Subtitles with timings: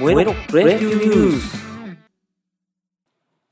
[0.00, 1.62] 燃えろプロ野球ニュース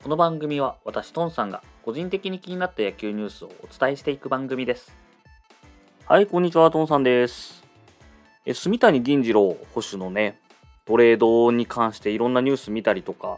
[0.01, 4.97] この番組は私トンさんが個人的に気になった野球ニュースをお伝えしていく番組です。
[6.07, 7.63] はいこんにちはトンさんです。
[8.47, 10.39] え住谷銀次郎捕手のね
[10.85, 13.37] トレードに関していろんなニュース見たりとか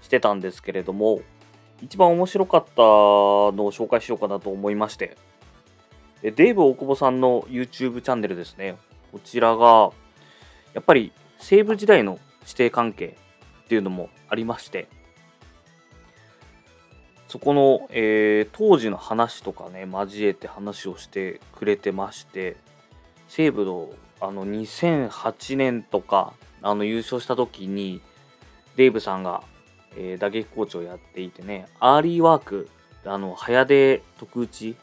[0.00, 1.20] してたんですけれども
[1.82, 5.18] 一番面白かったのを紹介しようかなと思いまして。
[6.22, 8.76] デーブ大久保さんの YouTube チャンネルですね。
[9.12, 9.90] こちらが
[10.72, 12.18] やっぱり西部時代の
[12.50, 13.16] 師弟関係
[13.64, 14.88] っていうのもありまして
[17.28, 22.56] そこの、えー、当時の話とかね交えて話をしてくれてまして
[23.28, 23.90] 西武の
[24.22, 28.02] あの2008年とかあの優勝した時に
[28.76, 29.42] デーブさんが、
[29.96, 32.68] えー、打撃コーチをやっていてねアーリーワーク
[33.06, 34.76] あの早出特打ち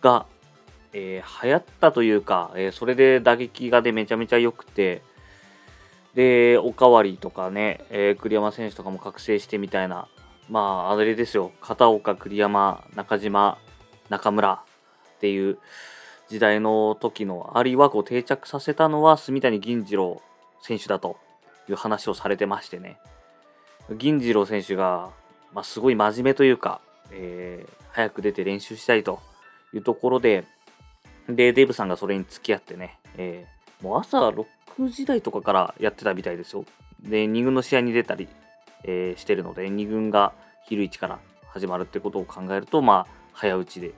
[0.00, 0.26] が、
[0.92, 5.02] えー、流行ったというか、えー、それで打撃がでめちゃめちゃ良くて
[6.16, 10.08] で、おかわりとかね、えー、栗山選手とかも覚醒してみたいな、
[10.48, 13.58] まあ、あれですよ、片岡、栗山、中島、
[14.08, 14.52] 中村
[15.16, 15.58] っていう
[16.28, 20.22] 時代の時のアーリーワークを定着させたのは住谷銀次郎
[20.62, 21.18] 選手だと
[21.68, 22.98] いう話をされてましてね、
[23.94, 25.10] 銀次郎選手が、
[25.52, 29.20] まあ、すごい真面目というか、えー、早く出て練習したいと
[29.74, 30.44] いうところで、
[31.28, 34.46] で、デーブさんがそれに付き合ってね、えー、もう朝6
[34.78, 36.64] 時代とかからやってたみたいですよ。
[37.00, 38.28] で、2軍の試合に出たり、
[38.84, 40.32] えー、してるので、2軍が
[40.64, 43.92] 昼1から始まるってことを考えると、まあ、早打ちで、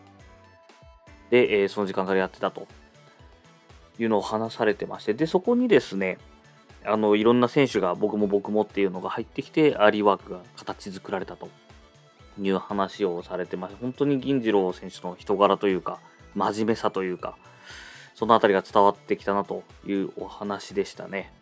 [1.31, 2.67] で、えー、その時間からやってたと。
[4.01, 6.19] いうのを話されてまして、で、そこにですね、
[6.85, 11.49] あの、いろんな選手が僕も僕もっていうのが入ってきて、アーリーワークが形作られたと。
[12.41, 15.99] いう話をされてまして、本当に銀次郎選手の人柄というか、
[16.37, 17.37] 真面目さというか、
[18.19, 21.33] そのあたりが伝わってきたなというお話でしたね。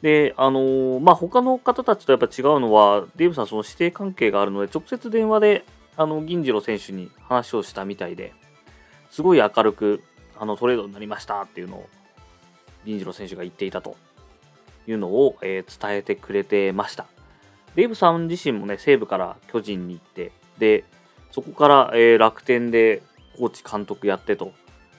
[0.00, 8.32] で、あのー、まあ、他の方たちとやっぱ違うのは、デーブさん、その指定関係があるので、直接電話で、あの、銀次郎選手に話をしたみたいで、
[9.10, 10.02] すごい明るく、
[10.38, 11.88] あの、トレードになりましたっていうのを、
[12.86, 13.94] 銀次郎選手が言っていたと
[14.86, 17.04] いうのを、えー、伝えてくれてました。
[17.74, 20.84] デーブさん自身もね、西武から巨人に行って、で、
[21.30, 23.02] そこから、えー、楽天で
[23.36, 24.52] コーチ監督やってと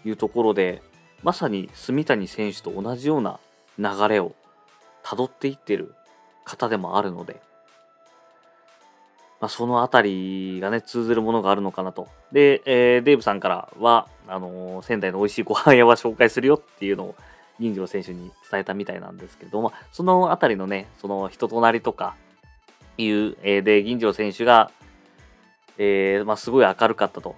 [0.05, 0.83] いうところで、
[1.23, 3.39] まさに住谷選手と同じような
[3.77, 4.33] 流れを
[5.03, 5.93] たどっていってる
[6.43, 7.41] 方でもあるので、
[9.39, 12.07] まあ、そのあたりがね、通ずるものがあるのかなと。
[12.31, 17.15] で、えー、デーブさんからは、あのー、仙台の美味しいご飯屋は紹介するよっていうのを、
[17.59, 22.15] 銀次郎選手に伝えたみたいなんですけども、そのあたりのね、その人となりとか
[22.97, 24.71] いう、えー、で、銀次郎選手が、
[25.77, 27.35] えー、まあ、すごい明るかったと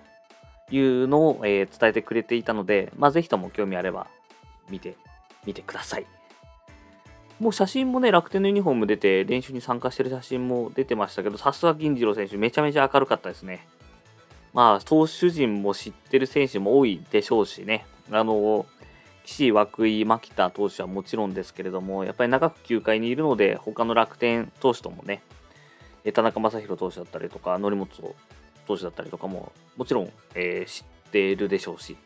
[0.72, 4.08] いうのを、えー、伝えてくれていたので、まあ、ぜひとも興味あれば
[4.70, 4.96] 見て
[5.46, 6.06] みてください。
[7.40, 13.66] もう写真もね、楽天のユニフォーム出て、練習に参加してる写真も出てましたけど、さすが銀次郎選手、めちゃめちゃ明るかったですね。
[14.54, 18.66] まあ、投手陣も知ってる選手も多いでしょうしね、あの、
[19.24, 25.22] 岸、涌井、牧田投手はもちろんですけれども、やっぱり長く球界にいるので、他の楽天投手ともね、
[26.14, 28.16] 田中将大投手だったりとか、則本
[28.70, 31.98] 投手だったりとかももちろん、えー、知っているでしょうし、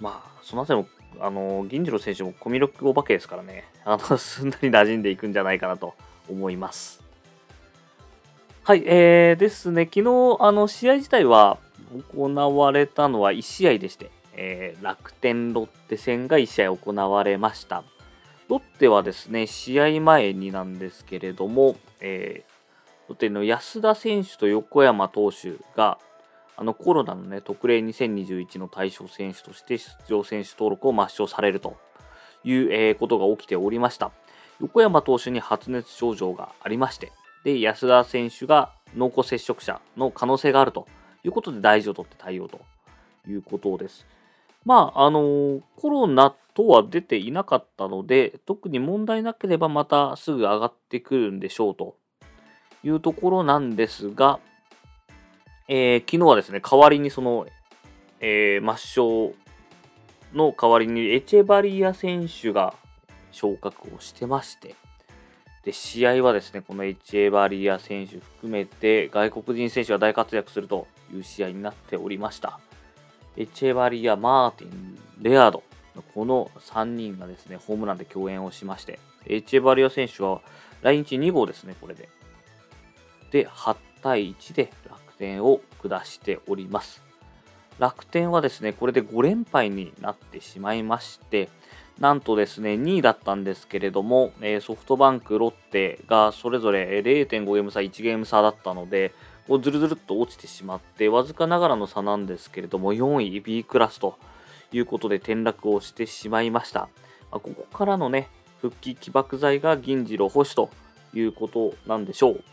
[0.00, 0.88] まあ、そのあたりも、
[1.20, 5.94] あの、銀次郎選手もコミュ力お化けですからね、あの、すんなり馴染んでいくんじゃないかなと
[6.30, 7.02] 思います。
[8.62, 11.58] はい、えー、ですね、昨日、あの、試合自体は
[12.16, 17.84] 行われたのは1試合でして、えー、楽天ロッテ戦が1試合行われました。
[18.48, 22.57] ロッテはですね、試合前になんですけれども、えー、
[23.08, 25.98] ロッテの安田選手と横山投手が
[26.56, 31.76] あのコロナの、ね、特例2021の対象選手として出場選手登録を抹消されると
[32.44, 34.10] いう、え、ことが起きておりました。
[34.60, 37.12] 横山投手に発熱症状がありまして、
[37.44, 40.86] で安田選手が濃厚接触者の可能性があると
[41.24, 42.60] いうことで大事を取って対応と
[43.26, 44.06] いうことです。
[44.64, 51.96] まあ、あの、コロナとは出ていなかったので、特に問題なければまたすぐ上がってくるんでしょうと
[52.84, 54.40] いうところなんですが、
[55.68, 57.46] えー、昨日はですね、代わりにその、
[58.20, 59.34] えー、抹消
[60.32, 62.74] の代わりにエチェバリア選手が
[63.32, 64.74] 昇格をしてまして、
[65.64, 72.58] で、試合はですね、このエチェバリア選手含めて外国人選手が大活躍するという試合になっておりました。
[73.36, 75.62] エチェバリア、マーティン、レアード、
[76.14, 80.40] この3人がですね、ホームランで共演をしまして、エチェバリア選手は
[80.82, 82.08] 来日2号ですね、これで。
[83.30, 87.02] で8対1で楽天を下しております。
[87.78, 91.48] 楽天はですね、これで5連敗になってしまいまして、
[92.00, 99.12] なんとですね、2位だったんですけれども、え、ソフトバンク、ロッテがそれぞれ0.5ゲーム差、1ゲーム差だったので、
[99.48, 104.18] こうずるずるっと落ちてしまって、わずかながらの差なんですけれども、4位 B クラスと
[104.72, 106.88] いうことで転落をしてしまいました。
[107.30, 108.28] ま、ここからのね、
[108.60, 110.70] 復帰起爆剤が銀次郎星と
[111.14, 112.44] いうことなんでしょう。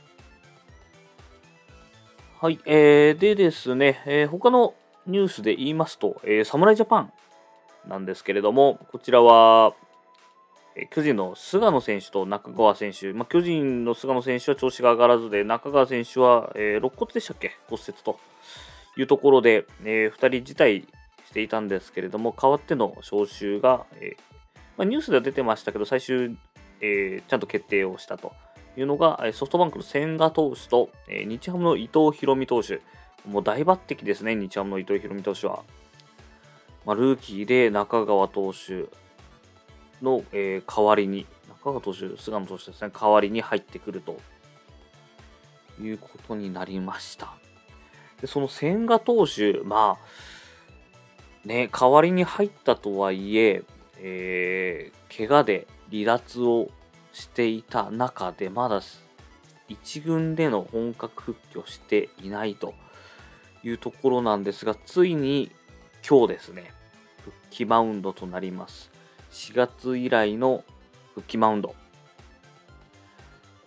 [2.45, 4.75] はい、えー、でですね、えー、他の
[5.07, 7.11] ニュースで言いますと、えー、侍ジャパン
[7.87, 9.73] なんですけれども、こちらは、
[10.75, 18.19] え巨人の菅野選手と中川選手、まあ、巨人の菅野選手は調子が上がらずで、中川選手は、えー、肋骨でしたっけ、骨折と
[18.95, 20.85] いうところで、えー、2人辞退
[21.25, 24.21] していたんですけれども、代わっての招集が、えー、
[24.77, 26.37] まあ、ニュースでは出てましたけど、最終、
[26.79, 28.33] えちゃんと決定をしたと。
[28.77, 32.81] いうのが、ソフトバンクの千賀投手と、え日ハムの伊藤大海投手、
[33.27, 35.63] もう大抜擢ですね、日ハムの伊藤大海投手は。
[36.85, 38.85] まあ、ルーキーで中川投手
[40.01, 44.17] の、えー、代わりに、中川投手、菅野投手ですね、代わりに入ってくると
[45.81, 47.33] いうことになりました。
[48.21, 53.63] でその千賀投手、まあ、ね、代わりに入ったとはいえ、
[53.99, 56.69] えー、怪我で離脱を
[57.15, 58.81] していた中で、まだ
[59.69, 62.73] 1軍での本格復帰をしていないと
[63.63, 65.49] いうところなんですが、ついに
[66.07, 66.73] 今日ですね、
[67.23, 68.91] 復帰マウンドとなります。
[69.31, 70.65] 4月以来の
[71.15, 71.73] 復帰マウンド。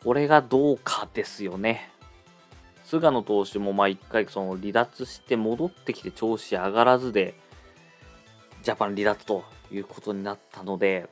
[0.04, 1.90] これがどうかですよね。
[2.84, 7.34] 菅野投手もま1回その離脱して戻ってきて調子上がらずで、
[8.62, 9.42] ジャパン離脱と
[9.72, 11.08] いうことになったので、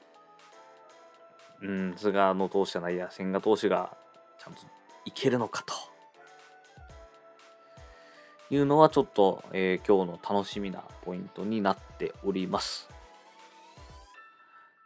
[1.66, 3.96] うん、菅野投手じゃないや、千賀投手が
[4.38, 4.60] ちゃんと
[5.04, 5.74] いけるのかと。
[8.48, 12.88] いうのはちょっと、えー、今日の楽しみなポイントになっております。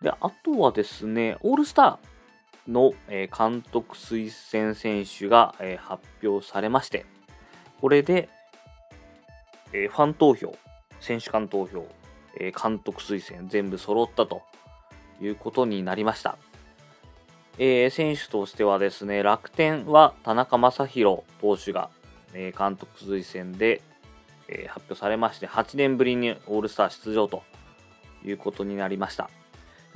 [0.00, 7.04] で、あとはですね、オールスターの、えー、監督推薦選手が、えー、発表されまして、
[7.82, 8.30] これで、
[9.72, 10.56] えファン投票、
[11.00, 11.86] 選手間投票、
[12.36, 14.42] え監督推薦全部揃ったと
[15.20, 16.38] いうことになりました。
[17.62, 21.90] えー、選手としてはですね、楽天は田中将大投手が
[22.34, 23.82] え監督推薦で、
[24.48, 27.42] え発表されまして、8年ぶりにオールスター出場と
[28.24, 29.30] いうことになりました。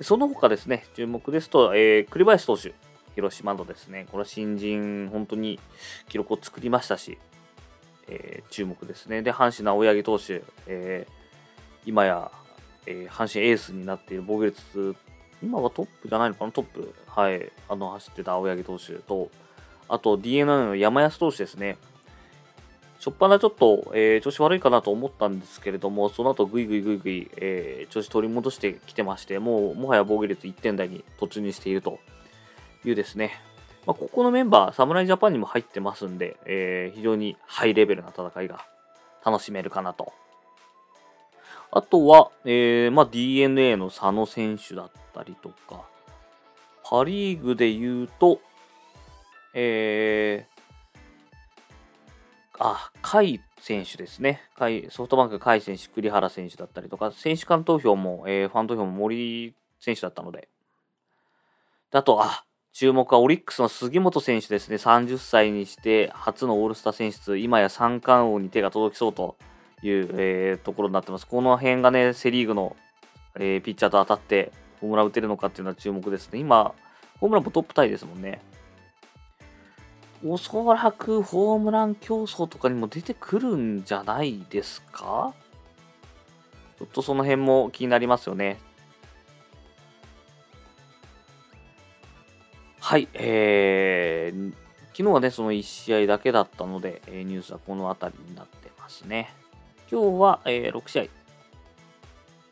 [0.00, 2.74] その他ですね、注目ですと、えー、栗林投手、
[3.14, 5.60] 広島のですね、これは新人、本当に
[6.08, 7.18] 記録を作りましたし、
[8.08, 9.22] えー、注目ですね。
[9.22, 11.12] で、阪神の青柳投手、えー、
[11.86, 12.30] 今や、
[12.86, 14.96] えー、阪神エースになっている防御率、
[15.42, 19.30] 今はトップじゃないのかな、トップ、はい、あの走ってた青柳投手と、
[19.88, 21.76] あと DNA の山安投手ですね、
[23.04, 31.98] 初っ端ちょっと、えー、調子悪いかなと思ったんですけれども、その後ぐいぐいぐいぐい、えー、調子取り戻してきてまして、もうもはや防御率1点台に突入していると
[32.84, 33.32] いうですね、
[33.86, 38.64] まあ、ここのメンバー、侍ジャパンにも入ってますんで、えー、非常にハイレベルな戦いが
[39.24, 40.14] 楽しめるかなと。
[41.76, 45.82] あとは、えーまあ、DNA の佐野選手だったりとか、
[46.84, 48.40] パ・リーグで言うと、
[49.54, 54.42] えー、あ、甲斐選手ですね。
[54.90, 60.48] ソフトバンク甲斐選手、栗原選手だったりとか、選手間投票も、えー、ファン投票も森選手だったので。
[61.90, 64.76] あと、あ、注目はオリックスの杉本選手ですね。
[64.76, 69.36] 30歳にして初のオールスター選出、今や三冠王に手が届きそうと
[69.84, 71.26] いう、えー、ところになってます。
[71.26, 72.76] この辺がね、セ・リーグの、
[73.36, 76.38] えー、ピッチャーと当たってホームラン打てるのかっていうのは注目ですね。
[76.38, 76.74] 今、
[77.20, 78.40] ホームランもトップタイですもんね。
[80.26, 85.34] おそらくホームラン競争とかにも出てくるんじゃないですか？
[86.78, 88.58] ちょっとその辺も気になりますよね。
[92.80, 94.52] はい、えー、
[94.92, 99.32] 昨日はね、その1試合だけだったので、ニュースはこの辺りになってますね。
[99.94, 101.04] 今日は、えー、6試合、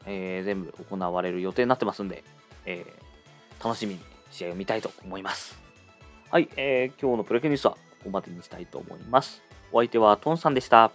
[0.07, 2.23] えー、全部行われる予定になってますんで、
[2.67, 5.61] えー、楽しみに試合を見たいと思います。
[6.31, 9.43] はい、えー、今日のプロ野球ニュースはここまでにしたいと思います。
[9.73, 10.93] お相手はトンさんでした。